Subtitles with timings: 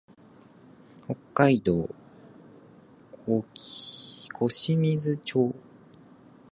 [1.03, 1.87] 北海道
[3.53, 5.53] 小清水町